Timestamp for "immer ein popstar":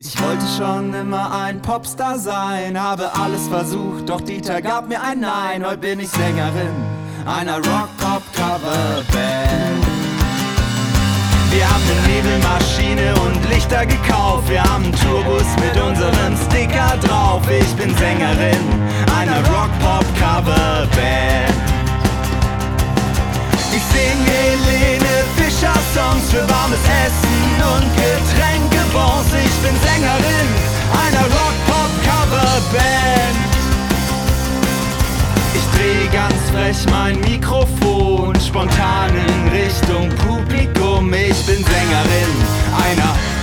0.94-2.20